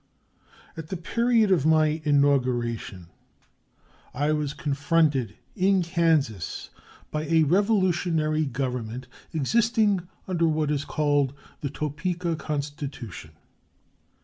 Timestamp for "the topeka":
11.59-12.35